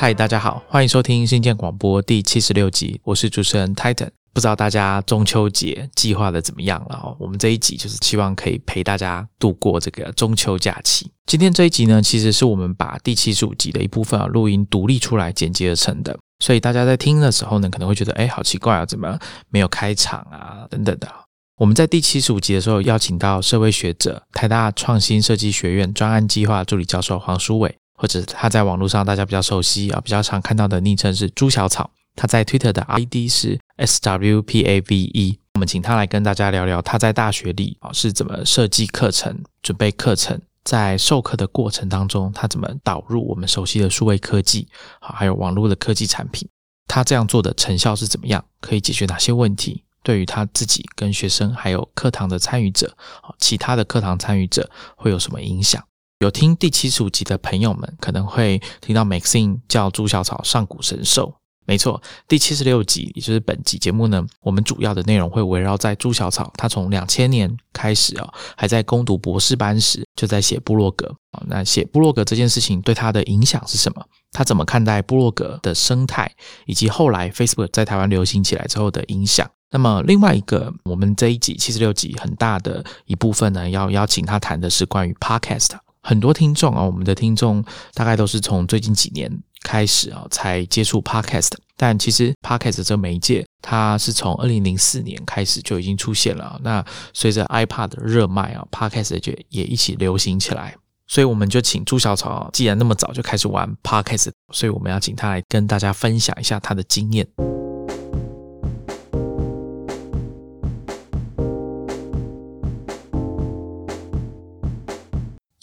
[0.00, 4.08] 嗨，大家好，欢迎收听新建广播第七十六集，我是主持人 Titan。
[4.32, 7.16] 不知道大家中秋节计划的怎么样了哦？
[7.18, 11.10] 我们这一集就是希望可以陪大家度过这个中秋假期。
[11.26, 19.18] 今天这一集呢，其实是我们把第七十五集的一部分啊录音独立出来剪辑而成的，所以大家在听的时候呢，可能会觉得哎，好奇怪啊，怎么
[19.50, 21.12] 没有开场啊等等的。
[21.56, 27.74] 我们在第七十五集的时候邀请到社会学者、台大创新设计学院专案计划助理教授黄书伟。
[27.98, 31.90] 或者他在网络上大家比较熟悉啊，比较常看到的昵称是朱小草。
[32.14, 35.38] 他在 Twitter 的 ID 是 SWPAVE。
[35.54, 44.68] 我们请他来跟大家聊聊他在大学里啊是怎么设计课程、准备课程，在授课的过程当中，他怎么导入我们熟悉的数位科技
[45.00, 46.48] 啊，还有网络的科技产品。
[46.86, 48.44] 他这样做的成效是怎么样？
[48.60, 49.84] 可以解决哪些问题？
[50.02, 55.84] 对于他自己跟学生，还有课堂的参与者啊，其他的课堂参与者会有什么影响？
[56.18, 61.32] 有听第七十五集的朋友们，可能会听到 Maxine 叫朱小草上古神兽。
[61.64, 71.44] 没错，第七十六集，也就是本集节目呢，我们主要的内容会围绕在朱小草，他从两千年开始啊，还在攻读博士班时，就在写部落格啊。
[71.46, 74.04] 那写部落格这件事情对他的影响是什么？
[74.32, 76.34] 他怎么看待部落格的生态，
[76.66, 79.48] 以及后来 Facebook 在台湾流行起来之后的影响？
[79.70, 85.76] 那么另外一个，我们这一集七十六集很大的一部分呢，要邀请他谈的是关于 Podcast。
[86.08, 89.30] 很多听众啊，我们的听众大概都是从最近几年
[89.62, 91.50] 开始啊，才接触 Podcast。
[91.76, 96.58] 但其实 Podcast 这媒介，它是从二零零四年开始就已经出现了。
[96.62, 100.74] 那随着 iPad 的热卖啊，Podcast 就也一起流行起来。
[101.06, 107.57] 所以我们就请朱小草，既然那么早就开始玩 Podcast，所以我们要请他来跟大家分享一下他的经验。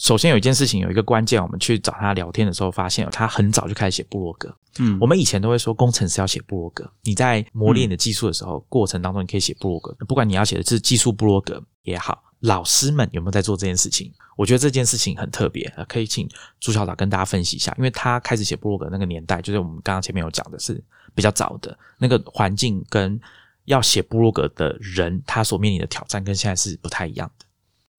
[0.06, 4.56] 首先有一件事情，有一个关键，我们去找他聊天的时候，发现他很早就开始写部落格。
[4.78, 9.92] 嗯，我们以前都会说工程师要写部落格，你在磨练你的技术的时候，过程当中你可以写部落格。
[10.06, 14.12] 不管你要写的是技术部落格也好，老师们有没有在做这件事情？
[14.36, 16.28] 我觉得这件事情很特别，可以请
[16.60, 20.80] 朱校长跟大家分析一下，因为他开始写部落格那个年代，就是我们刚刚前面有讲的是
[21.16, 23.20] 比较早的那个环境，跟
[23.64, 27.45] 要写部落格的人，他所面临的挑战跟现在是不太一样的。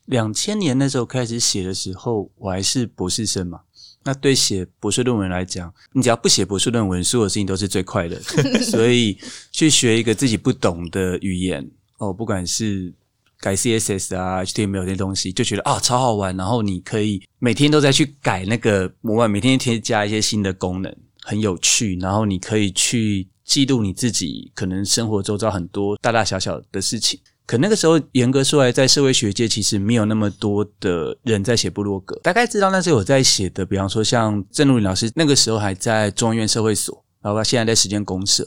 [0.07, 3.61] 两千年那时候开始写的时候，我还是博士生嘛。
[4.03, 8.63] 那对写博士论文来讲，你只要不写博士论文，所有事情都是最快乐的。
[8.63, 9.17] 所以
[9.51, 12.93] 去学一个自己不懂的语言哦，不管是
[13.41, 16.35] 改 CSS 啊、HTML 这些东西，就觉得啊超好玩。
[16.37, 21.97] 然后你可以每天都在去改那个模板，每天添加一些新的功能，很有趣。
[21.97, 27.19] 然后你可以去记录你自己可能生活周遭很多大大小小的事情。
[27.47, 32.19] 可那个时候，严格说来，在社会学界其实没有那么多的人在写部落格。
[32.21, 38.45] 大概知道那时候有在写的，比方说像郑露林老师，那个时候还在中院社会所，然后他现在在时间公社。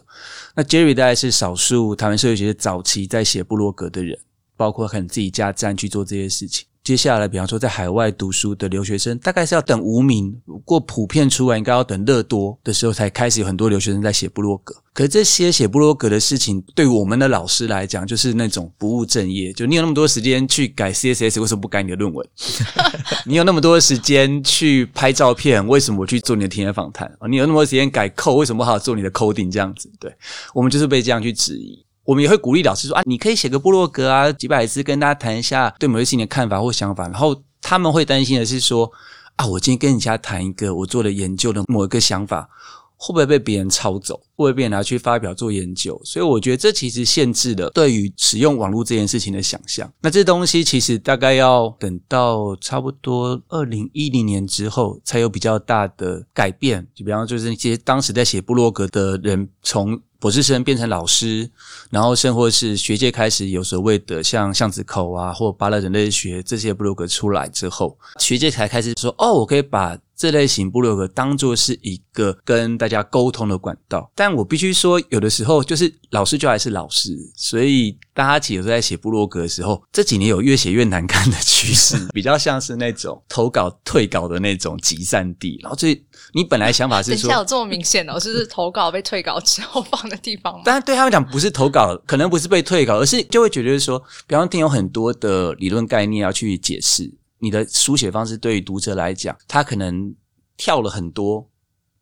[0.54, 4.18] 那 Jerry 大概是少数台湾社会学早期在写部落格的人，
[4.54, 6.66] 包括很自己加站去做这些事情。
[6.82, 14.74] 接下来，比方说在海外读书的留学生，大概是要等无名过普遍出来，应该要等乐多的时候，才开始有很多留学生在写部落格。
[14.92, 19.52] 可是这些写部落格的事情，对我们的老师来讲，就是那种不务正业。
[19.52, 22.26] 就你有那么多时间去改 CSS，为什么不改你的论文？
[23.26, 27.10] 你有那么多时间去拍照片，为什么我去做你的田野访谈？
[27.28, 29.52] 你有那么多时间改 code，为什么不好好做你的 coding？
[29.52, 30.12] 这样子，对
[30.54, 31.84] 我们就是被这样去质疑。
[32.10, 37.04] 我们也会鼓励老师说啊，你可以写个部落格啊，几百字跟大家谈一下对某些事情的看法或想法。
[37.04, 38.90] 然后他们会担心的是说
[39.36, 42.50] 啊，我今天跟人家谈一个我做的研究的某一个想法，
[42.96, 46.00] 会不会被别人抄走，会不会被人拿去发表做研究？
[46.04, 49.88] 所以我觉得这其实限制了对于使用网络这件事情的想象。
[50.00, 56.84] 那这东西其实大概要等到差不多二零一零年之后，才有比较大的改变。
[56.92, 60.02] 就比方就是那些当时在写部落格的人从。
[60.20, 61.50] 博士生变成老师，
[61.90, 69.98] 然后甚或是学界开始有所谓的像巷子口啊，或巴拉人类学这些 blog 出来之后，学界才开始说：哦，我可以把。
[70.20, 85.58] 这类型部落格当做是一个跟大家沟通的管道，但我必须说，有的时候就是老师就还是老师，所以大家其实在写部落格的时候，这几年有越写越难看的趋势， 比较像是那种投稿退稿的那种集散地。
[85.62, 85.98] 然后这
[86.34, 90.60] 你本来想法是说，有这么明显哦，就是投稿被退稿之后放的地方吗。
[90.66, 97.10] 但对他们讲，不是投稿，可能不是被退稿，而是就会觉得说，比方听有很多的理论概念要去解释。
[97.40, 100.14] 你的书写方式对于读者来讲，他可能
[100.56, 101.50] 跳了很多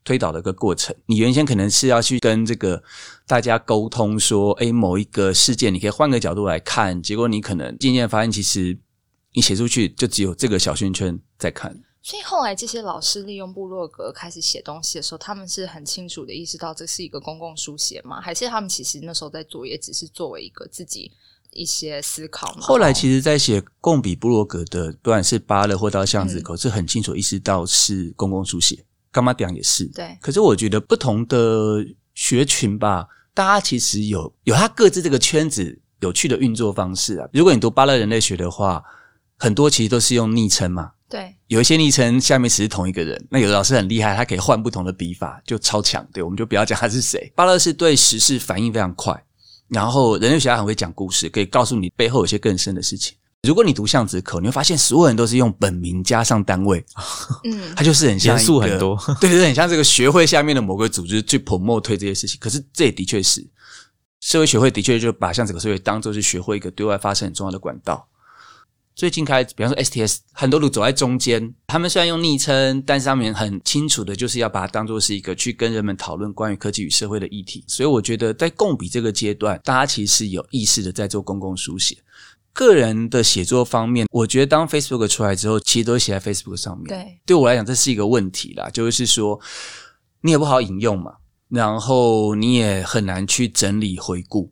[0.04, 0.94] 推导的一个过程。
[1.06, 2.82] 你原先可能是要去跟这个
[3.26, 8.78] 大家沟通说，诶，某一个事件你可以换个角度来看，结果你可能渐渐发现，其实
[9.32, 11.82] 你写出去就只有这个小圈圈在看。
[12.00, 18.20] 所以后来这些老师利用部落格开始写东西的时候，他们是很清楚的意识到这是一个公共书写吗？
[18.20, 21.12] 还是他们其实那时候在做也只是作为一个自己
[21.52, 22.54] 一些思考？
[22.60, 28.84] 后来其实，在写贡比布罗格的，不管是巴勒或到巷子口，是很清楚意识到是公共书写。
[29.10, 30.16] 干妈讲也是，对。
[30.20, 31.84] 可是我觉得不同的
[32.14, 37.28] 学群吧，大家其实有有他各自这个圈子有趣的运作方式啊。
[37.32, 38.82] 如果你读巴勒人类学的话，
[39.36, 40.92] 很多其实都是用昵称嘛。
[41.08, 43.26] 对，有一些昵称下面只是同一个人。
[43.30, 46.06] 那有的老师很厉害，他可以换不同的笔法，就超强。
[46.12, 47.32] 对，我们就不要讲他是谁。
[47.34, 49.24] 巴勒是对时事反应非常快，
[49.68, 53.14] 然后人类学家很会讲故事，可以告诉你背后有些更深的事情。
[53.42, 56.84] 如果你读巷子口，你会发现所有人都是用本名加上单位，
[57.44, 62.36] 嗯， 他就是很严肃很多，对 对对，很像这个学会下面的某个组织去 promote 推这些事情。
[62.40, 63.46] 可是这也的确是
[64.20, 68.06] 社会学会的确就把巷子口社会当做是学会一个对外发声很重要的管道。
[68.98, 71.54] 最近开，比方说 STS，很多路走在中间。
[71.68, 77.62] 他们虽然用昵称，但上面很清楚的就是要把它当做是一个去跟人们讨论关于科技与社会的议题。
[77.68, 81.96] 所以我觉得在共笔这个阶段，大家其实是有意识的在做公共书写。
[82.52, 86.88] 个人的写作方面，我觉得当 Facebook 出来之后，其实都写在 Facebook 上面。
[86.88, 89.38] 对，对我来讲，这是一个问题啦，就是说
[90.22, 91.12] 你也不好引用嘛，
[91.48, 94.50] 然后你也很难去整理回顾。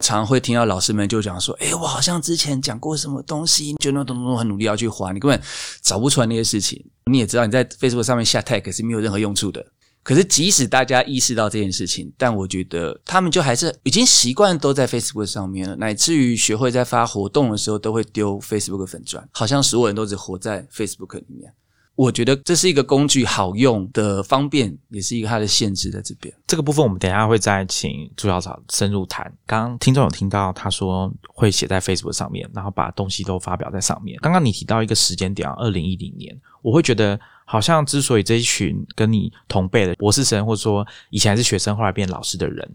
[0.00, 5.40] 常会听到老师们就讲说：“哎，我好像之前讲过什么东西，就那咚咚咚很努力要去还，你根本
[5.82, 6.84] 找不出来那些事情。
[7.10, 9.64] 你也知道，你在 Facebook 上面下 tag 是没有任何用处的。
[10.02, 21.52] 可是，即使大家意识到这件事情，但我觉得他们就还是已经习惯都在 Facebook 上面了，乃至于学会在发活动的时候都会丢 Facebook 粉钻，好像所有人都只活在 Facebook 里面。”
[21.96, 26.34] 我觉得这是一个工具，好用的方便，也是一个它的限制在这边。
[26.46, 29.24] 这个部分我们等下会再请朱校长深入谈。
[29.46, 34.18] 刚刚听众有听到他说会写在 Facebook 上面，然后把东西都发表在上面。
[34.20, 42.74] 刚刚你提到一个时间点，二零一零年，我会觉得好像之所以这一群跟你同辈的博士生，或者说以前还是学生，后来变老师的人。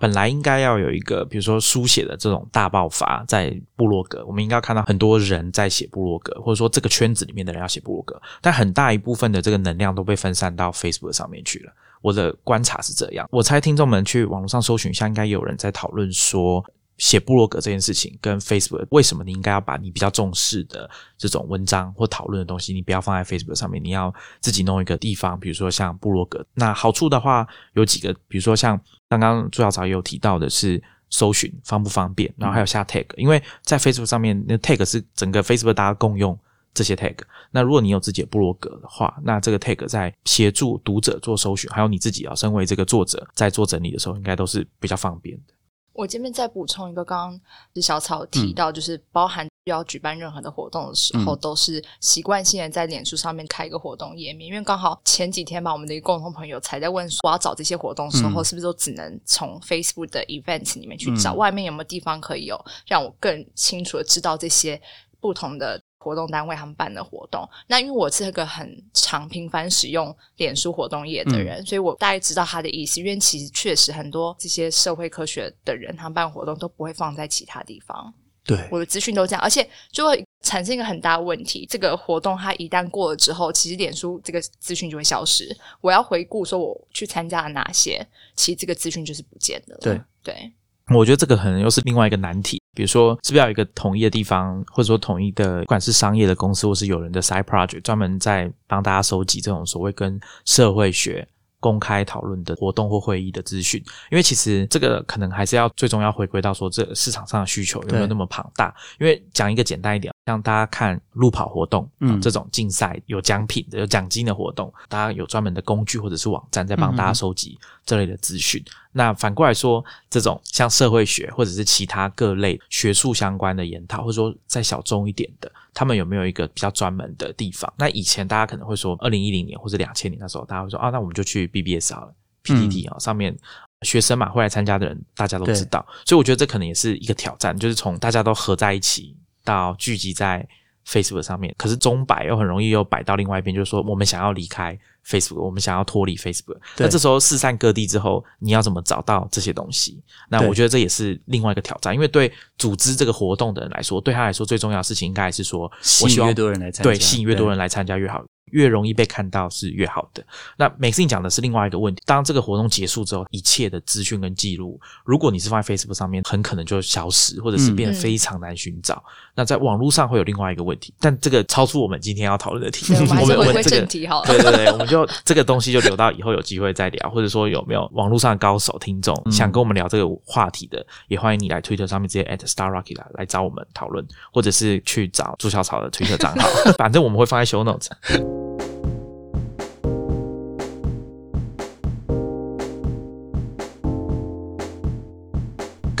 [0.00, 11.72] 本来应该要有一个，比如说书写的这种大爆发，在部落格，我们应该看到很多人在写部落格，或者说这个圈子里面的人要写部落格，但很大一部分的这个能量都被分散到 Facebook 上面去了。
[12.00, 16.64] 我的观察是这样，我猜听众们去网络上搜寻一下，应该有人在讨论说。
[17.00, 26.44] 写部落格这件事情跟 Facebook 为什么你应该要把你比较重视的这种文章或讨论的东西，你不要放在 Facebook 上面，你要自己弄一个地方，比如说像部落格。
[26.52, 36.38] 那好处的话有几个，比如说像刚刚朱小草也有提到的是搜寻方不方便，然后还有下 tag，因为在 Facebook 上面那 tag 是整个 Facebook 大家共用
[36.74, 37.16] 这些 tag。
[37.50, 45.54] 那如果你有自己的部落格的话，那这个 tag 在协助读者做搜寻，还有你自己啊，身为这个作者在做整理的时候，应该都是比较方便的。
[45.92, 47.40] 我这边再补充一个，刚刚
[47.74, 64.80] 是小草提到，就是包含要举办任何的活动的时候，都是习惯性的在脸书上面开一个活动页面，因为刚好前几天吧，我们的一个共同朋友才在问说，我要找这些活动的时候，是不是都只能从 Facebook 的 Events 里面去找，外面有没有地方可以有让我更清楚的知道这些
[65.20, 65.80] 不同的。
[66.02, 73.00] 活动单位他们办的活动，那因为我是一个很常频繁使用脸书活动页的人，所以我大概知道他的意思。
[73.00, 78.12] 因为其实确实很多这些社会科学的人，他们办活动都不会放在其他地方。
[78.46, 85.54] 对，我的资讯都这样，而且就会产生一个很大的问题：这个活动它一旦过了之后，其实脸书这个资讯就会消失。
[85.82, 88.04] 我要回顾说我去参加了哪些，
[88.34, 89.76] 其实这个资讯就是不见的。
[89.82, 90.50] 对对。
[90.92, 101.26] 我觉得这个可能又是另外一个难题，比如说是不是要有一个统一的地方，或者说统一的，不管是商业的公司，或是有人的 side project，专门在帮大家收集这种所谓跟社会学。
[101.62, 103.78] 公开讨论的活动或会议的资讯，
[104.10, 108.74] 因为其实这个可能还是要最终要回归到说，这市场上的需求有没有那么庞大？
[108.98, 118.62] 因为讲一个简单一点，像大家看路跑活动，嗯，这种竞赛有奖品的、有奖金的活动，大家有专门的工具或者是网站在帮大家收集这类的资讯。
[118.92, 125.50] 那反过来说，这种像社会学或者是其他各类学术相关的研讨，或者说再小众一点的。
[125.74, 127.72] 他们有没有一个比较专门的地方？
[127.76, 133.36] 那以前大家可能会说，二零一零年或者两千年的时候，大家会说啊，那我们就去 BBS 好了，PPT 啊，上面
[133.82, 135.86] 学生嘛会来参加的人，大家都知道。
[136.04, 140.46] 所以我觉得这可能也是一个挑战，就是从大家都合在一起到聚集在
[140.86, 144.78] Facebook 上面，可是钟摆又很容易又摆到另外一边，就是说我们想要离开。
[145.02, 149.98] Facebook，我们想要脱离 Facebook，那这时候四散各地之后，你要怎么找到这些东西？
[150.28, 158.22] 那我觉得这也是另外一个挑战，因为对组织这个活动的人来说，对他来说最重要的事情应该是说，吸引越多人来参加，对，吸引越多人来参加越好。
[158.52, 160.24] 越容易被看到是越好的。
[160.56, 169.02] 那 Maxine 讲的是另外一个问题，当这个活动结束之后，一切的资讯跟记录，如果你是放在 Facebook 上面，很可能就消失，或者是变得非常难寻找。
[169.34, 172.92] 那在网络上会有另外一个问题，但这个超出我们今天要讨论的题。
[172.94, 174.26] 目我我们这个正题好了。
[174.26, 188.39] 对对对，我们就这个东西就留到以后有机会再聊，或者说有没有网络上的高手听众想跟我们聊这个话题的，也欢迎你来 Twitter 上面直接 at Star Rocky 来来找我们讨论，或者是去找朱小草的 Twitter 账号， 反正我们会放在 show notes。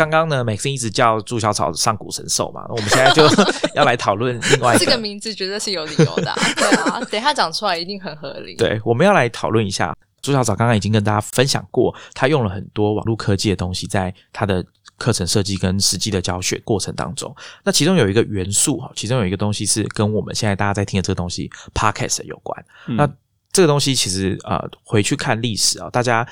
[0.00, 3.22] 刚刚呢，Maxine 一直叫朱小草上古神兽嘛，那我们现在就
[3.76, 8.54] 要来讨论另外一这个名字绝对是有理由的啊、 对啊，等一下讲出来一定很合理。
[8.56, 9.94] 对，我们要来讨论一下。
[10.22, 14.62] 朱小草刚刚已经跟大家分享过，他用了很多网络科技的东西在他的
[14.98, 17.34] 课程设计跟实际的教学过程当中。
[17.64, 22.64] 那其中有一个元素哈，其中有一个东西是跟我们现在大家在听的这个东西 podcast 有关。
[22.86, 23.08] 那
[23.50, 26.28] 这个东西其实呃，回去看历史啊，大家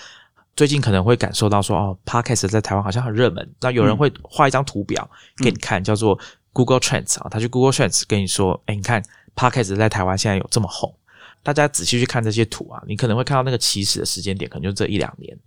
[0.58, 3.48] 最近可能会感受到说，哦，podcast 在台湾好像很热门。
[3.60, 6.18] 那有人会画一张图表给你看，叫做
[6.52, 9.00] Google Trends 啊，他去 Google Trends 跟你说，哎，你看
[9.36, 10.92] podcast 在台湾现在有这么红。
[11.44, 15.38] 大家仔细去看这些图啊，你可能会看到那个起始的时间点，可能就这一两年，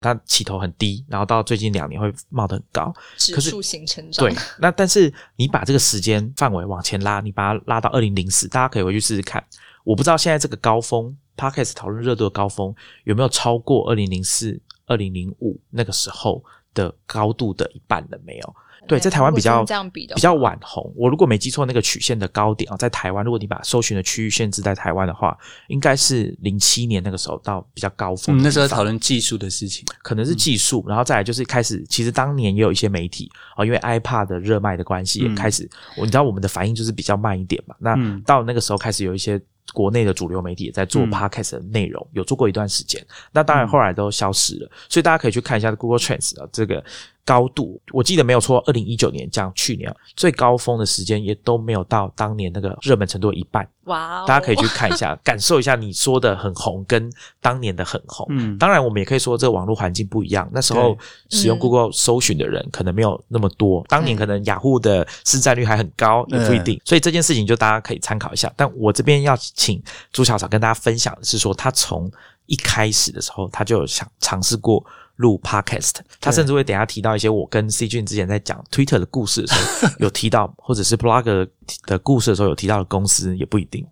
[0.00, 2.90] 它起头很低，然后到最近两年会冒得很高。
[3.18, 4.26] 指数型成长。
[4.26, 9.44] 对，那但是你把这个时间范围往前拉，你把它拉到二零零四，大家可以回去试试看。
[9.84, 12.74] 我不知道现在这个高峰 Podcast 讨论热度的高峰
[13.04, 18.54] 有没有超过二零零四、二零零五那个时候的高度的一半了没有？
[18.86, 20.92] 对，在台湾比较这样比的比较晚红。
[20.94, 25.34] 我如果没记错，那个曲线的高点啊，在台湾，如果你把搜寻的区域限制在台湾的话，
[25.68, 28.36] 应该是零七年那个时候到比较高峰。
[28.42, 37.74] 那时候讨论技术的事情，可能是技术，然后再来就是开始，其实当年也有一些媒体啊、哦，因为 iPad 的热卖的关系，也开始，我、你知道我们的反应就是比较慢一点嘛。
[37.78, 39.40] 那嗯到那个时候开始有一些
[39.72, 43.04] 国内的主流媒体也在做嗯 podcast 的内容，有做过一段时间。
[43.32, 46.84] 那当然后来都消失了，所以大家可以去看一下 Google Trends 啊，这个
[47.24, 53.66] 高度，我记得没有错，二零一九年这样，去年最高峰的时间也都没有到当年那个热门程度的一半。
[53.84, 58.26] 哇、哦，大家可以去看一下，感受一下你说的很红跟当年的很红。
[58.30, 60.96] 嗯当然我们也可以说这个网络环境不一样，那时候
[61.30, 66.80] 使用嗯 Google 搜寻的人可能没有那么多，当年可能雅虎的市占率还很高，也不一定。
[66.84, 68.52] 所以这件事情就大家可以参考一下。
[68.56, 72.10] 但我这边要请朱小草跟大家分享的是说，他从
[72.46, 74.84] 一开始的时候他就有想尝试过。
[75.16, 81.48] 录 podcast，他甚至会等下提到一些我跟 C 俊之前在讲 Twitter 的故事的时候有提到， 或者是 Blogger
[81.86, 83.86] 的故事的时候有提到的公司，也不一定。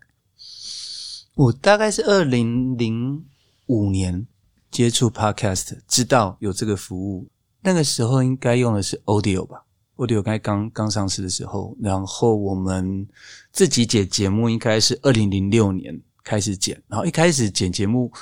[1.34, 3.24] 我大概是二零零
[3.66, 4.26] 五年
[4.70, 7.28] 接触 Podcast，知道有这个服务。
[7.62, 9.64] 那个时候应该用的是 Audio 吧
[9.96, 13.06] ？Audio 该刚刚上市的时候，然后我们
[13.52, 18.12] 自己剪节目应该是二零零六年开始剪，然后一开始剪节目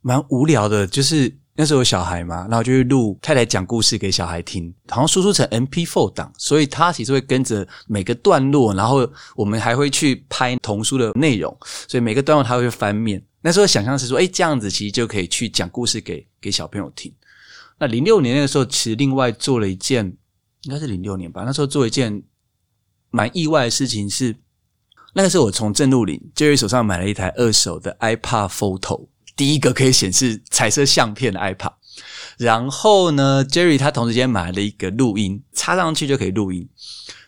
[0.00, 11.56] 蛮无聊的，就是那时候有小孩嘛，然后就会录太太讲故事给小孩听，好像输出成 MP4 档，所以他其实会跟着每个段落，然后我们还会去拍童书的内容，
[11.86, 13.24] 所以每个段落他会翻面。
[13.40, 17.14] 那时候想象是说，哎，这样子其实就可以去讲故事给给小朋友听。
[17.78, 20.04] 那零六年那个时候，其实另外做了一件，
[20.62, 22.22] 应该是零六年吧，那时候做一件
[23.10, 24.34] 蛮意外的事情是，
[25.12, 29.06] 那个时候我从正路岭 Jerry 手上买了一台二手的 iPad Photo。
[29.36, 31.72] 第一个可以显示彩色相片的 iPad，
[32.38, 36.68] 然后呢，Jerry 他同时间买了一个录音，插上去就可以录音。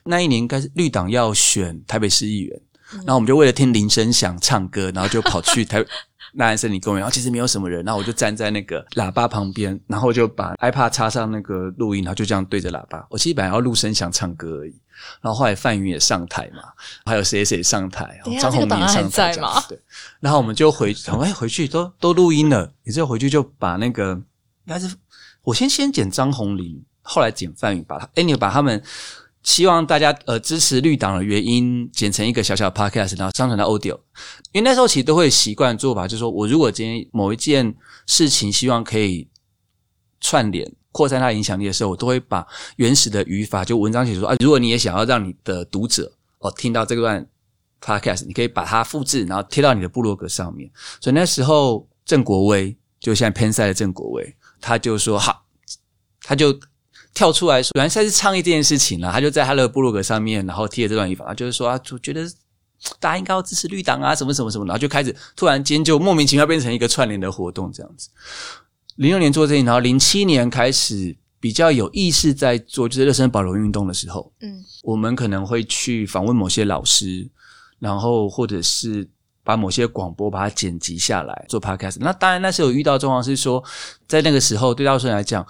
[0.05, 2.61] 那一年应该是绿党要选台北市议员，
[2.99, 5.85] 然后我们就为了听林声响唱歌，然后就跑去台
[6.39, 13.05] 大安森林公园，然后其实没有什么人，然后我就站在那个喇叭旁边，然后就把 iPad 插上那个录音，然后就这样对着喇叭。
[13.11, 14.75] 我其实本来要录声响唱歌而已，
[15.21, 16.63] 然后后来范云也上台嘛，
[17.05, 19.81] 还有谁谁上台，张宏明也上台这个档案还在这样吗对，
[20.21, 24.13] 然后我们就回，哎，回去都都录音了，你之后回去就把那个
[24.65, 24.95] 应该是
[25.43, 28.83] 我先先剪张宏林，后来剪范宇，把他，哎，你把他们
[29.43, 33.97] 希望大家呃支持绿党的原因剪成一个小小的 podcast，然后上传到 audio。
[34.51, 37.73] 因为那时候其实都会习惯做法，就是说我如果今天某一件
[38.07, 39.29] 事情希望可以
[40.21, 47.27] 串联扩散它影响力的时候，我都会把原始的语法就文章写说啊，如果你也想要让你的读者哦听到这段
[47.83, 50.71] podcast，你可以把它复制，然后贴到你的部落格上面。
[50.99, 55.45] 所以那时候郑国威就现在偏赛的郑国威，他就说好，
[56.23, 56.59] 他就
[57.13, 62.27] 跳出来说，原来赛是倡议这件事情了，他就在他的部落格上面，然后贴了这段语法，就是说啊，就觉得
[62.99, 68.09] 大家应该要支持绿党啊，什么什么什么，然后就开始突然间就莫名其妙变成一个串联的活动这样子。
[68.97, 77.31] 零六年做这件，然后零七年开始比较有意识在做，就是热身保留运动的时候，嗯，我们可能会去访问某些老师，
[77.79, 79.09] 然后或者是
[79.45, 81.99] 把某些广播把它剪辑下来做 podcast。
[82.01, 83.63] 那当然那时候有遇到状况是说，
[84.09, 85.47] 在那个时候对大多数人来讲，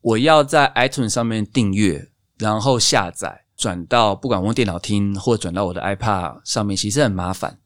[0.00, 7.56] 我要在 iTunes 上面订阅，然后下载转到不管我用电脑听或转到我的 iPad 上面，其实很麻烦。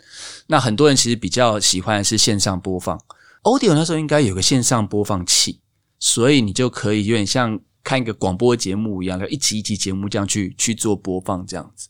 [0.49, 3.01] 那很多人其实比较喜欢的是线上播放
[3.45, 5.61] ，Audio 那时候应该有个线上播放器，
[6.01, 7.61] 所以你就可以有点像。
[7.85, 11.87] 看一个广播节目一样，要一集一集节目这样去去做播放这样子。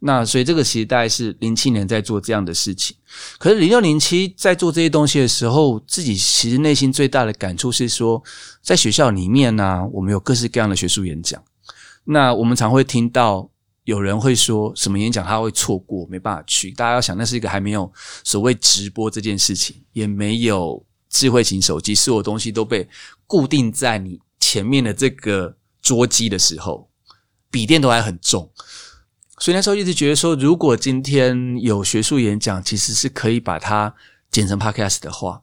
[0.00, 2.96] 那所以这个其实大概是零七年在做这样的事情。
[3.38, 8.20] 可是零六零七在做这些东西的时候，自己其实内心最大的感触是说，
[8.60, 11.40] 在学校里面呢，我们有各式各样的学术演讲。
[12.02, 13.48] 那我们常会听到
[13.84, 16.72] 有人会说什么演讲他会错过，没办法去。
[16.72, 17.88] 大家要想，那是一个还没有
[18.24, 20.84] 所谓直播这件事情，也没有
[21.16, 22.88] 智慧型手机，所有东西都被
[23.26, 24.20] 固定在你。
[24.38, 26.88] 前面的这个桌机的时候，
[27.50, 28.48] 笔电都还很重，
[29.40, 33.92] 所以那时候一直觉得说，如果今天有学术演讲，其实是可以把它
[34.30, 35.42] 剪成 podcast 的话，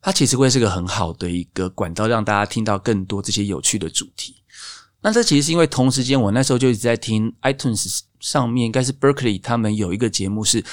[0.00, 4.36] 它其实会是个很好的一个管道，让大家听到更多这些有趣的主题。
[5.00, 10.64] 那这其实是因为同时间，我那时候就一直在听 iTunes 上面，应该是 Berkeley 他们有一个节目是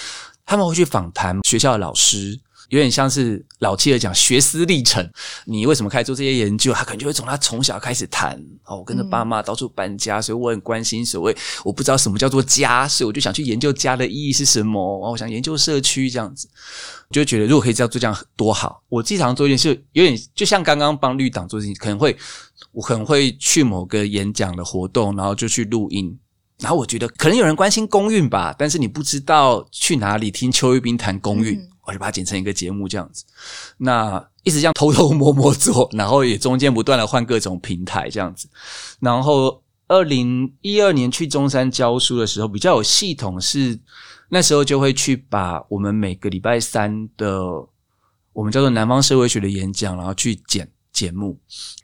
[0.46, 2.40] 他们会去访谈学校的老师。
[2.70, 5.08] 有点像是老七的讲学思历程，
[5.46, 6.74] 你为什么开始做这些研究？
[6.74, 8.34] 他可能就会从他从小开始谈
[8.66, 15.12] 哦，我跟着爸妈到处搬家，所以我很关心所谓我不知道什么叫做家，所以我就想去研究家的意义是什么。
[15.12, 16.48] 我想研究社区这样子，
[17.12, 18.82] 就觉得如果可以这样做，这样多好。
[18.90, 22.18] 我经常做一件事，有点就像刚刚帮绿党做事情，可能会
[22.72, 26.18] 我可能会去某个演讲的活动，然后就去录音。
[26.60, 31.62] 然后我觉得可能有人关心公运吧，但是你不知道去哪里听邱玉斌谈公运。
[31.86, 33.26] 我就把它剪成一个节目这样子，
[33.78, 38.48] 那一直这样偷偷摸摸做，然后也中间不断的换各种平台这样子。
[39.02, 43.78] 然后二零一二年去中山教书的时候，比较有系统是
[44.30, 47.44] 那时候就会去把我们每个礼拜三的
[48.32, 51.38] 我们叫做南方社会学的演讲，然后去剪节目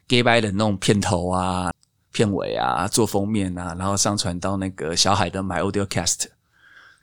[0.07, 1.73] ，gay by 的那种片头啊、
[2.13, 6.27] 片尾啊、做封面啊，然后上传到那个小海的 My Audio Cast。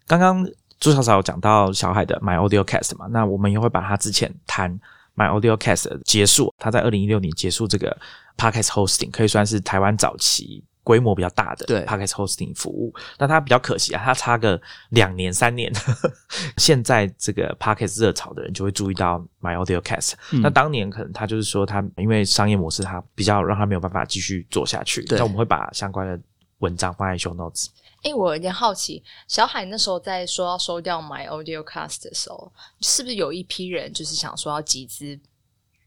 [0.06, 0.48] 刚刚。
[0.78, 4.70] 朱小嫂讲到小海的 My Audio Cast 嘛，那我们也会把他之前谈
[5.16, 7.96] My Audio Cast 结束，他在二零一六年结束这个
[8.36, 12.94] Podcast Hosting，可以算是台湾早期规模比较大的 Podcast Hosting 服务。
[13.18, 14.60] 那他比较可惜啊，他差个
[14.90, 15.72] 两年三年，
[16.58, 20.12] 现在这个 Podcast 热潮的人就会注意到 My Audio Cast。
[20.42, 26.20] 那当年可能他就是说他因为商业模式他比较让他没有办法继续做下去，那我们会把相关的
[26.58, 27.68] 文章放在 Show Notes。
[28.06, 35.18] 哎，我有点好奇，小海那时候在说要收掉 My Audio Cast 的时候，是不是有一批人就是想说要集资？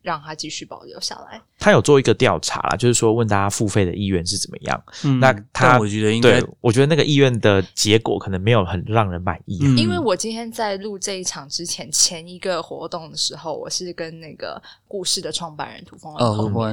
[0.02, 1.42] 让他继续保留下来。
[1.60, 4.84] 他有做一个调查啦，就是说问大家付费的意愿是怎么样。
[5.04, 9.58] 嗯，那他我觉得应该，我觉得那个意愿的结果可能没有很让人满意。
[9.76, 16.16] 因为我今天在录这一场之前，前一个活动的时候，我是跟那个故事的创办人涂峰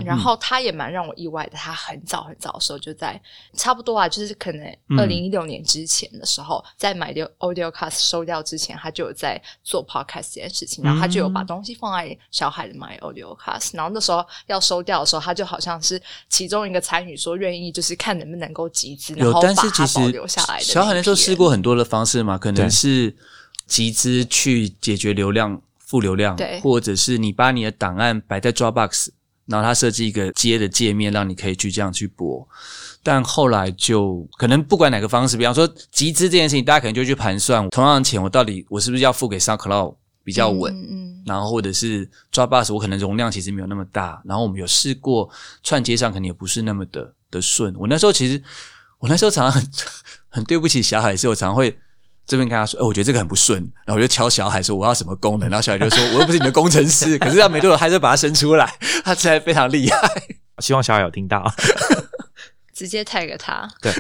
[0.05, 1.57] 然后他也蛮让我意外的。
[1.57, 3.21] 他很早很早的时候就在
[3.55, 4.65] 差不多啊，就是可能
[4.99, 13.75] 二零一六年之前的时候，在买掉 Audio Cast 收掉之前，他就有在做 Podcast 这件事情，然后他就有把东西放在小海的 My AudioCast，。
[13.75, 20.65] 然后那时候要收掉的时候，他就好像是其中一个参与，说愿意就是看能不能够集资，然后把它保留下来的。
[20.65, 23.15] 小海那时候试过很多的方式嘛，可能是
[23.67, 29.09] 集资去解决流量、负流量，对，或者是你把你的档案摆在 Dropbox，
[29.47, 32.47] 然后他设计一个接的界面，让你可以去这样去播。
[33.03, 39.95] 但后来就可能不管哪个方式，比方说集资这件事情，大家可能就去盘算同样的钱，我到底我是不是要付给 SoundCloud
[40.27, 40.75] 比较稳？
[40.75, 44.21] 嗯，然后或者是抓 bus，我可能容量其实没有那么大。
[44.25, 45.31] 然后我们有试过
[45.63, 47.73] 串接上，可能也不是那么的的顺。
[47.79, 48.43] 我那时候其实，
[48.99, 49.71] 我那时候常常很
[50.29, 51.79] 很对不起小海，是我常常会
[52.27, 53.61] 这边跟他说，哎，我觉得这个很不顺。
[53.85, 59.99] 然后我就敲小海说我要什么功能，然后小海就说我又不是你的工程师，可是他没多久还是把它生出来，他实在非常厉害。
[60.59, 61.49] 希望小海有听到，
[62.75, 63.71] 直接 tag 他。
[63.81, 63.93] 对。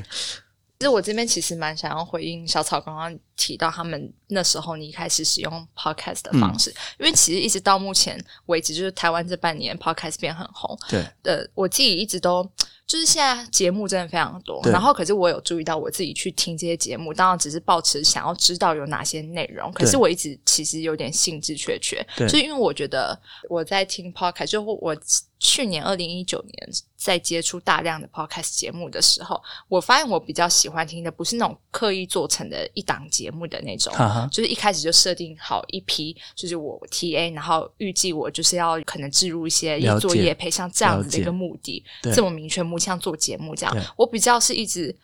[0.78, 10.78] 其实我这边其实蛮想要回应小草刚刚提到他们那时候你一开始使用 podcast 的方式，因为其实一直到目前为止，就是台湾这半年 podcast 变很红。
[10.88, 12.42] 对，呃，我自己一直都
[12.86, 23.18] 就是现在节目真的非常多，然后可是我有注意到我自己去听这些节目，当然只是保持想要知道有哪些内容，可是我一直其实有点兴致缺缺，就是因为我觉得
[23.48, 24.96] 我在听 podcast，就我
[25.38, 26.72] 去年二零一九年。
[26.96, 33.92] 在接触大量的 podcast 节目的时候，我发现我比较喜欢听的不是那种刻意做成的一档节目的那种，
[34.30, 41.84] 就是一开始就设定好一批，就是我 TA，然后预计我就是要可能置入一些作业配像这样子的一个目的，
[42.14, 43.76] 这么明确目像做节目这样。
[43.96, 44.94] 我比较是一直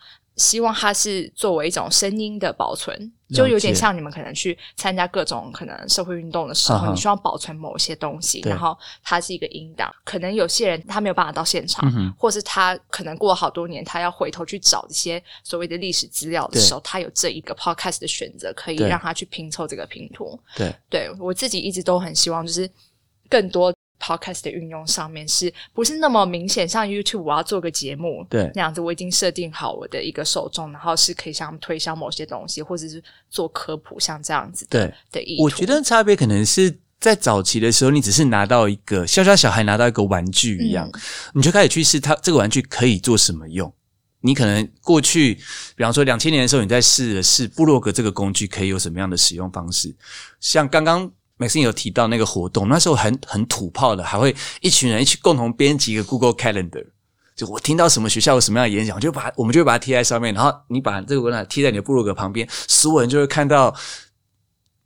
[0.43, 9.95] 希望它是作为一种声音的保存，就有点像你们可能去参加各种可能社会运动的时候，你需要保存某些东西，然后它是一个音档。
[10.05, 20.39] 可能有些人他没有办法到现场，或是他可能过了好多年，他要回头去找一些所谓的历史资料的时候，他有这一个 podcast 的选择，可以让他去拼凑这个拼图。
[20.57, 22.69] 对，对我自己一直都很希望，就是
[23.31, 23.73] 更多。
[24.03, 26.69] Podcast 的运用上面是不是那么明显？
[26.69, 40.91] 像 YouTube，我要做个节目，对那样子，我已经设定好我的一个受众，然后是可以向他们推销某些东西，或者是做科普，像这样子的的意我觉得差别可能是在早期的时候，你只是拿到一个像小小孩拿到一个玩具一样，
[41.33, 43.73] 你就开始去试它这个玩具可以做什么用。
[44.21, 45.35] 你可能过去，
[45.77, 49.95] 比方说两千年的时候，你在试试布洛格这个工具可以有什么样的使用方式，
[50.41, 51.09] 像刚刚。
[51.43, 56.87] Maxine 有提到那个活动，那时候很很土炮的，还会一群人一起共同编辑一个 Google Calendar。
[57.35, 63.75] 就我听到什么学校有什么样的演讲，就把我们就会把它贴在上面，然后你把这个文档贴在你的部落格旁边，所有人就会看到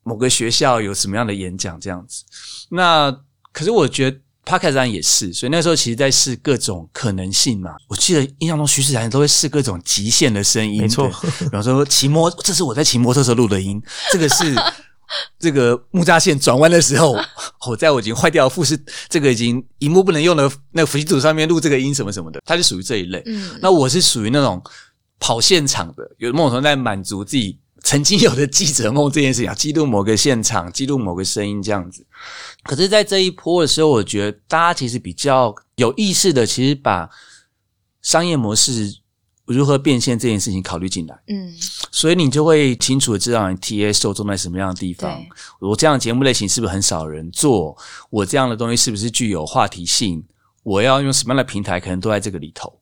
[0.05, 2.23] 某个学校有什么样的演讲这样子。
[2.71, 3.15] 那
[3.53, 7.75] 可是我觉得 Podcast 上也是，所以那时候其实在试各种可能性嘛。
[7.89, 11.09] 我记得印象中徐世然都会试各种极限的声音，没错，
[11.41, 14.55] 比方说骑摩，这是我在骑摩托车录的音，这个是。
[15.39, 17.17] 这个木栅线转弯的时候，
[17.69, 23.23] 我在我已经坏掉的复式这个已经荧幕不能用的那个辅机组上面录这个音什么什么的，它是属于这一类。
[23.27, 24.63] 嗯，那我是属于那种
[25.19, 32.05] 跑现场的，有某种在满足自己曾经有的记者梦这件事情，记录某个现场，记录某个声音这样子。
[32.65, 37.09] 可是，在这一波的时候，我觉得大家其实比较有意识的，其实把
[38.03, 38.93] 商业模式。
[39.47, 41.55] 如何变现这件事情考虑进来，嗯，
[41.93, 45.25] 所以你就会清楚的知道你 T A 受众在什么样的地方。
[45.61, 47.77] 我这样的节目类型是不是很少人做？
[48.11, 50.25] 我这样的东西是不是具有话题性？
[50.65, 52.81] 我要用什么样的平台，可能都在这个里头。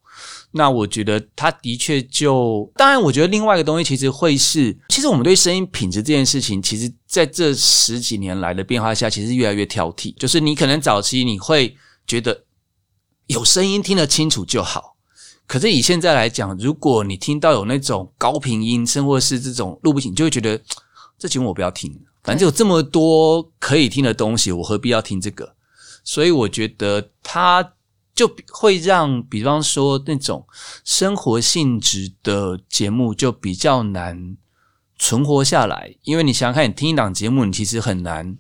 [0.53, 10.15] 那我觉得它的确就，当然，我觉得另外一个东西其实会是，其实我们对声音品质这件事情，其实在这十几年来的变化下，其实越来越挑剔。
[10.17, 12.45] 就是你可能早期你会觉得
[13.27, 14.94] 有声音听得清楚就好。
[15.47, 20.61] 可是以现在来讲，如果你听到有那种高频音声，或是这种录不清，就会觉得
[21.19, 22.01] 这节目我不要听。
[22.23, 25.55] 反正有这么多可以听的东西，我何必要听这个？
[26.03, 27.73] 所以我觉得它
[28.15, 30.47] 就会让，比方说那种
[30.85, 34.37] 生活性质的节目就比较难
[34.99, 35.95] 存活下来。
[36.05, 38.37] 因为你想想看，你听一档节目，你其实很难。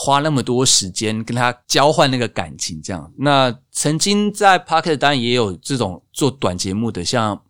[0.00, 3.12] 花那么多时间跟他交换那个感情，这样。
[3.16, 7.42] 那曾经在 Pocket 当然也有这种做短节目的，像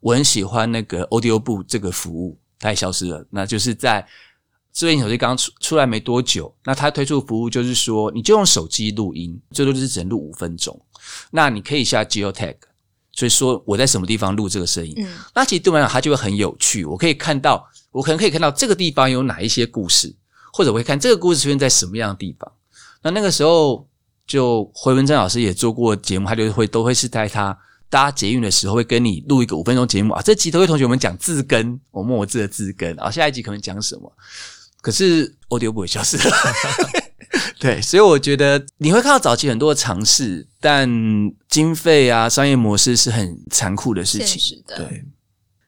[0.00, 3.26] 我很喜欢那个 Audio 部这个服务，它也消失了。
[3.28, 4.06] 那就是在
[4.72, 10.80] 智慧手机刚出出来没多久，那它推出服务就是说，你就用手机录音，最多就是只能录五分钟。
[11.32, 12.54] 那你可以下 Geo Tag，
[13.10, 16.84] 所以说我在什么地方录这个声音，嗯，那其实对我来讲，它就会很有趣。
[16.84, 20.14] 我可以看到，我可能可以看到这个地方有哪一些故事。
[20.56, 22.50] 或者会看这个故事出现在什么样的地方？
[23.02, 23.86] 那那个时候，
[24.26, 27.54] 就回文正老师也做过节目，他就会都会是在他
[27.90, 30.22] 搭捷运的时候，会跟你录一个五分钟节目啊。
[30.22, 33.10] 这集都会同学们讲字根，我默字的字根啊。
[33.10, 34.10] 下一集可能讲什么？
[34.80, 36.16] 可是 audio 不会消失。
[37.60, 40.88] 对，所以我觉得你会看到早期很多的尝试，但
[41.50, 44.62] 经费啊、商业模式是很残酷的事情。
[44.66, 45.04] 对。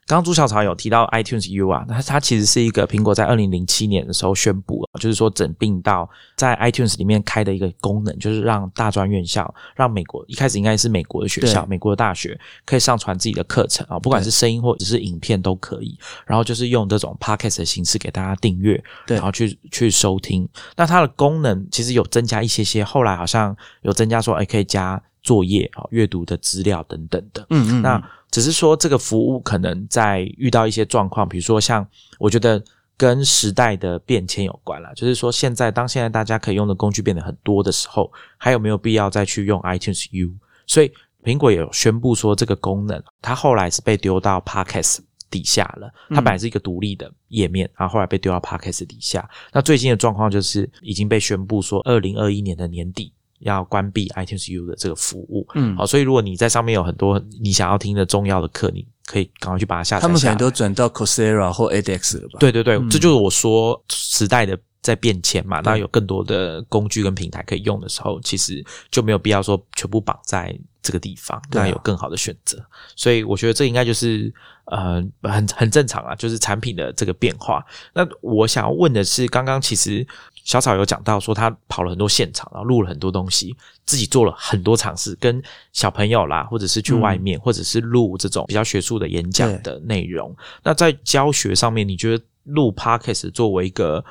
[0.08, 20.48] 刚刚朱小草有提到 iTunes U 啊，它它其实是一个苹果在二零零七年的时候宣布，就是说整并到在 iTunes 里面开的一个功能，就是让大专院校，让美国一开始应该是美国的学校，美国的大学可以上传自己的课程啊，不管是声音或者是影片都可以，然后就是用这种 Podcast 的形式给大家订阅，然后去去收听。
[20.74, 27.46] 那它的功能其实有增加一些些，后来好像有增加说，哎，可以加作业啊、阅读的资料等等的。
[27.50, 28.02] 嗯嗯，那。
[28.30, 31.86] 只是说这个服务可能在遇到一些状况，比如说像
[32.18, 32.62] 我觉得
[32.96, 34.92] 跟时代的变迁有关了。
[34.94, 40.30] 就是说现在当现在大家可以用的工具变得很多的时候，还有没有必要再去用 iTunes U？
[40.66, 44.98] 所以苹果也宣布说这个功能，它后来是被丢到 Podcast
[45.30, 45.90] 底下了。
[46.10, 49.28] 它本来是一个独立的页面，然后后来被丢到 Podcast 底下。
[49.52, 53.12] 那最近的状况就是已经被宣布说，二零二一年的年底。
[53.40, 60.02] 要关闭 iTunes U 的这个服务，嗯，好，所以如果你在上面有很多你想要听的重要的课，你可以赶快去把它下载。
[60.02, 62.38] 他们可能都转到 Coursera 或 edX 了吧？
[62.40, 65.60] 对对对，这就是我说时代的在变迁嘛。
[65.60, 72.58] 那有更多的工具跟平台可以用的时候，其实就没有必要说全部绑在这个地方，那有更好的选择。
[72.96, 74.32] 所以我觉得这应该就是
[74.66, 77.64] 呃很很正常啊，就是产品的这个变化。
[77.94, 80.06] 那我想要问的是，刚刚其实。
[80.48, 85.42] 小草有讲到说，他跑了很多现场，然后录了很多东西，自己做了很多尝试，跟
[85.74, 90.34] 小朋友啦，或者是去外面，或者是录这种比较学术的演讲的内容。
[90.62, 94.02] 那在教学上面，你觉得录 podcast 作为一个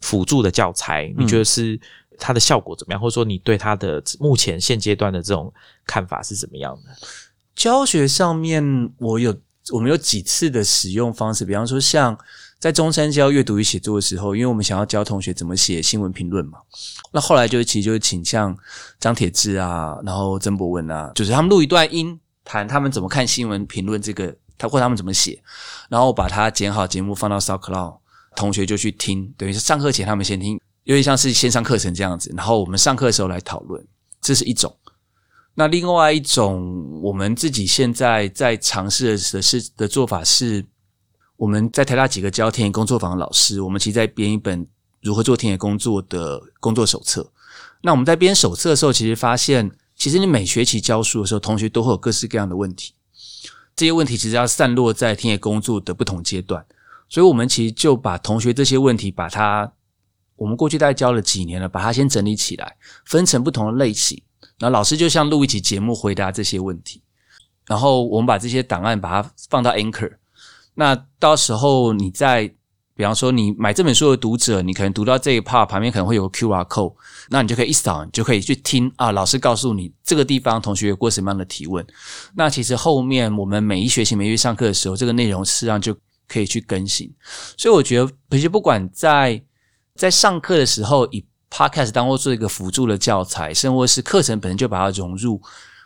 [0.00, 1.78] 辅助的教材，你觉得是
[2.18, 2.98] 它的效果怎么样？
[2.98, 5.52] 或者说你对它的目前现阶段的这种
[5.84, 7.06] 看法是怎么样的？
[7.54, 9.36] 教学上面，我有
[9.74, 12.18] 我们有几次的使用方式，比方说像。
[12.58, 16.58] 在中山教阅读与写作的时候，因为我们想要教同学怎么写新闻评论嘛，
[17.12, 18.56] 那后来就其实就是请像
[18.98, 25.38] 张铁志啊，然后曾博文啊，就是他们录一段音，谈他们怎么看新闻评论这个，他或他们怎么写，
[25.90, 27.98] 然后把它剪好节目放到 SoundCloud，
[28.34, 33.86] 同学就去听，等于是上课前他们先听，有点像是线上课程这样子，然后我们上课的时候来讨论，
[34.22, 34.74] 这是一种。
[35.54, 40.64] 那另外一种，我们自己现在在尝试的是的做法是。
[41.36, 44.66] 我们在台大几个教田野工作坊的老师，我们其实在编一本
[45.02, 47.30] 如何做田野工作的工作手册。
[47.82, 52.94] 那我们在编手册的时候，其实发现，其实你每学期教书的时候，同学都会有各式各样的问题。
[53.76, 56.64] 这些问题其实要散落在田野工作的不同阶段，
[57.10, 59.70] 所以我们其实就把同学这些问题，把它
[60.36, 64.20] 我们过去大概教了几年了，把它先整理起来，分成不同的类型。
[64.58, 67.02] 然后老师就像录一期节目回答这些问题，
[67.66, 70.16] 然后我们把这些档案把它放到 Anchor。
[70.76, 72.46] 那到时候你在，
[72.94, 76.94] 比方说你买这本书的读者，你可能读到这一 part 旁边可能会有个 Q R code，
[77.28, 81.84] 那你就可以一扫，你就可以去听啊，老师告诉你这个地方同学有过什么样的提问。
[82.34, 85.96] 那其实后面我们每一学期每一月上课的时候，这个内容实际上就
[86.28, 87.12] 可以去更新。
[87.56, 89.42] 所以我觉得，其实不管在
[89.94, 95.40] 在上课的时候以 podcast 当做做一个辅助的教材，甚或是课程本身就把它融入，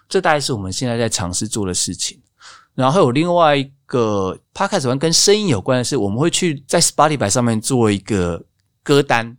[0.08, 2.20] 这大概是我们现在在尝试做的事情。
[2.74, 8.42] 然后有另外一个 podcast 完跟声音有关的是，我们会去在 Spotify 上面做一个
[8.82, 9.36] 歌单。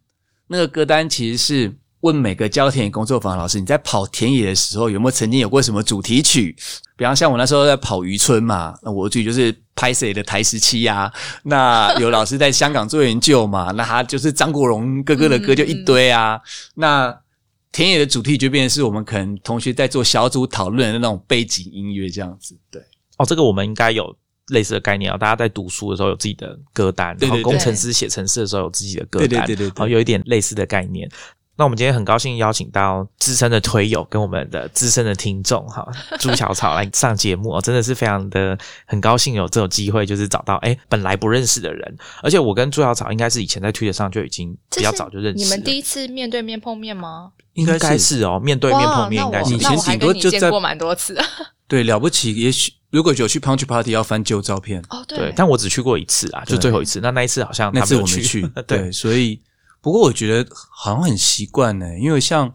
[0.48, 6.56] 那个歌单其实是问每个教田野工作坊老师，你在跑田野的时候有没有曾经有过什么主题曲？
[6.98, 11.12] 比方像我那时候在跑渔村嘛，那我主题就是拍谁的台十七呀。
[11.44, 16.39] 那有老师在香港做研究嘛，那他就是张国荣哥哥的歌就一堆啊。
[16.76, 17.17] 那
[17.72, 22.84] 田野的主题就变成是我们可能同学在做小组讨论的那种背景音乐这样子，对。
[23.21, 24.15] 哦，这个我们应该有
[24.47, 25.17] 类似的概念啊！
[25.17, 31.10] 大家在读书的时候有自己的歌单，然后工程师写程式的时候有自己的歌单，对对对对，好有一点类似的概念。
[31.57, 35.86] 那我们今天很高兴邀请到资深的推友跟我们的资深的听众哈
[36.17, 45.43] 朱小草来上节目哦，真的是非常的很高兴有这种机会，就是找到哎本来不认识的人，而且我跟朱小草应该是以前在推特上就已经比较早就认识。
[45.43, 47.31] 你们第一次面对面碰面吗？
[47.53, 49.53] 应该是哦，面对面碰面应该是。
[49.53, 51.15] 以前顶多就见过蛮多次。
[51.67, 52.73] 对，了不起，也许。
[52.91, 56.99] 如果有去 Punch Party 要翻旧照片哦，对，但我只去过一次啊，就最后一次。
[56.99, 59.41] 那那一次好像那次我没去， 对，所以
[59.80, 62.54] 不过我觉得好像很习惯呢，因为像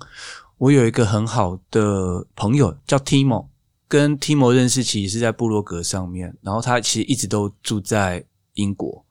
[0.58, 3.48] 我有一个很好的朋友叫 Timo，
[3.88, 8.22] 跟 Timo 认识其实是在部落格上面，然后他其实一直都住在
[8.54, 9.06] 英国，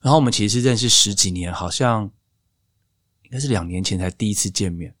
[0.00, 2.04] 然后我们其实是认识十几年，好像
[3.24, 4.94] 应该是两年前才第一次见面，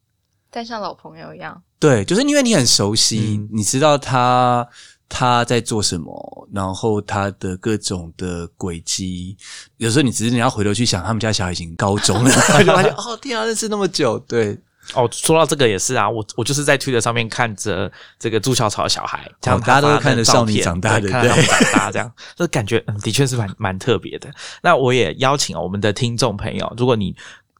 [0.50, 1.62] 但像老朋友一样。
[1.78, 4.68] 对，就是因为你很熟悉，你知道他。
[5.14, 6.48] 他在做什么？
[6.50, 9.36] 然后他的各种的轨迹，
[9.76, 12.40] 有时候你只是你要回头去想，他们家小孩已经高中了，就
[12.72, 14.58] 发现哦，天啊，认识那么久，对
[14.94, 15.06] 哦。
[15.12, 24.30] 说到这个也是啊，我我就是在 Twitter 上面看着这个朱小草的小孩，这样大家都看着少女长大，的，看他们长大，这样， 这感觉嗯，的确是蛮蛮特别的。
[24.62, 27.14] 那我也邀请我们的听众朋友，如果你。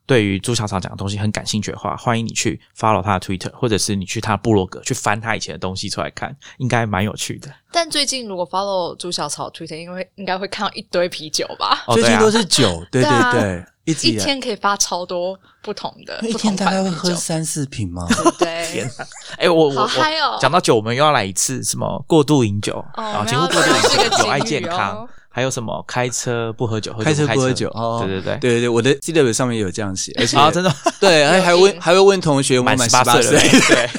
[0.04, 7.48] 对于朱小草讲的东西很感兴趣的话，欢迎你去 follow 他的 Twitter，或者是你去他部落格去翻他以前的东西出来看，应该蛮有趣的。
[7.70, 11.84] 但最近如果 follow 朱小草 Twitter，因为应该会看到一堆啤酒吧？
[11.86, 18.06] 哦最近都是酒， 对对对，一天可以发超多不同的，一天大概会喝三四瓶吗？
[18.38, 19.06] 对，天哪！
[19.38, 23.24] 哎，我我我讲到酒，我们又要来一次什么过度饮酒啊？
[23.26, 25.08] 请勿过度饮酒，有爱健康。
[25.32, 25.84] 还有什么？
[25.88, 26.92] 开车不喝酒？
[27.02, 33.22] 开车不喝酒哦，对对对，对对对，我的 C W 上面有这样写，而且啊，真的对，还 还问还会问同学满十八岁。
[33.22, 33.30] 了，
[33.68, 33.90] 对。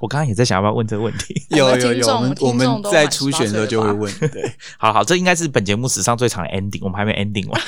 [0.00, 7.60] 我刚刚也在想要不要问这个问题， 有有有，我们我们在初选的时候就会问，对，好好，这应该是本节目史上最长的 ending，我们还没 ending 完。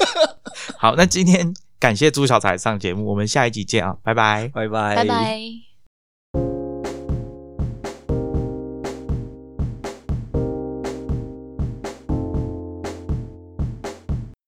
[0.78, 5.65] 好，那今天感谢朱小彩上节目，我们下一集见啊，拜拜，拜拜，拜拜。